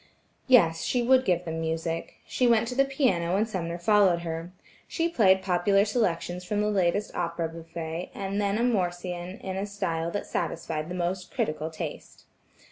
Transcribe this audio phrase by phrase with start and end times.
[0.47, 2.15] Yes, she would give them music.
[2.25, 4.51] She went to the piano and Sumner followed her.
[4.87, 9.67] She played popular selections from the latest opera bouffe, and then a morcean in a
[9.67, 12.25] style that satisfied the most critical taste.